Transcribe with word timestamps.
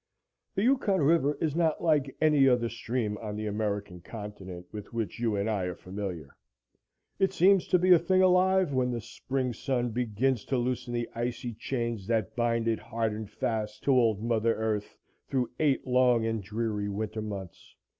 The 0.55 0.63
Yukon 0.63 1.01
River 1.01 1.35
is 1.39 1.55
not 1.55 1.83
like 1.83 2.17
any 2.19 2.49
other 2.49 2.69
stream 2.69 3.19
on 3.19 3.35
the 3.35 3.45
American 3.45 3.99
continent 4.01 4.65
with 4.71 4.91
which 4.93 5.19
you 5.19 5.35
and 5.35 5.47
I 5.47 5.65
are 5.65 5.75
familiar. 5.75 6.35
It 7.19 7.33
seems 7.33 7.67
to 7.67 7.77
be 7.77 7.91
a 7.93 7.99
thing 7.99 8.23
alive 8.23 8.73
when 8.73 8.89
the 8.89 8.99
spring 8.99 9.53
sun 9.53 9.89
begins 9.91 10.43
to 10.45 10.57
loosen 10.57 10.91
the 10.91 11.07
icy 11.13 11.53
chains 11.53 12.07
that 12.07 12.35
bind 12.35 12.67
it 12.67 12.79
hard 12.79 13.13
and 13.13 13.29
fast 13.29 13.83
to 13.83 13.91
old 13.91 14.23
Mother 14.23 14.55
Earth 14.55 14.97
through 15.27 15.51
eight 15.59 15.85
long 15.85 16.25
and 16.25 16.41
dreary 16.41 16.89
winter 16.89 17.21
months. 17.21 17.75